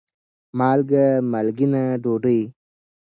مالګه: 0.57 1.05
مالګېنه 1.31 1.83
ډوډۍ 2.03 2.41